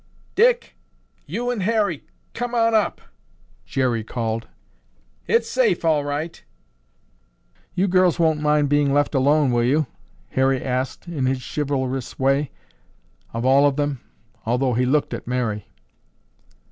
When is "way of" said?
12.17-13.45